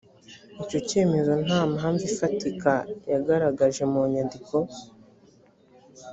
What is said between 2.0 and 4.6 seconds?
ifatika yagaragaje mu nyandiko